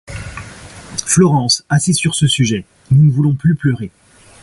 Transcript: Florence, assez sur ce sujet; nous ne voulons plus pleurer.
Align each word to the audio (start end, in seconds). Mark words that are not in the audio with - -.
Florence, 1.05 1.63
assez 1.69 1.93
sur 1.93 2.15
ce 2.15 2.25
sujet; 2.25 2.65
nous 2.89 3.05
ne 3.05 3.11
voulons 3.11 3.35
plus 3.35 3.53
pleurer. 3.53 3.91